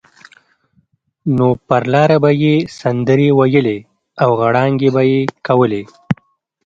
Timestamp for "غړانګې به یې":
4.39-5.21